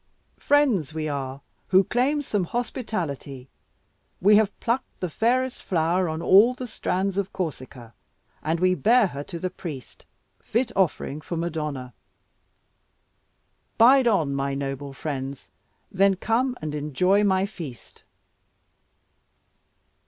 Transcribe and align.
"Friends 0.39 0.95
we 0.95 1.07
are, 1.07 1.41
who 1.67 1.83
claim 1.83 2.23
some 2.23 2.45
hospitality. 2.45 3.49
We 4.19 4.35
have 4.37 4.59
plucked 4.59 4.99
the 4.99 5.11
fairest 5.11 5.61
flower 5.61 6.09
on 6.09 6.23
all 6.23 6.55
the 6.55 6.65
strands 6.65 7.19
of 7.19 7.31
Corsica, 7.31 7.93
and 8.41 8.59
we 8.59 8.73
bear 8.73 9.05
her 9.05 9.23
to 9.25 9.37
the 9.37 9.51
priest, 9.51 10.05
fit 10.39 10.71
offering 10.75 11.21
for 11.21 11.37
Madonna." 11.37 11.93
"Bide 13.77 14.07
on, 14.07 14.33
my 14.33 14.55
noble 14.55 14.91
friends; 14.91 15.49
then 15.91 16.15
come 16.15 16.57
and 16.63 16.73
enjoy 16.73 17.23
my 17.23 17.45
feast." 17.45 18.01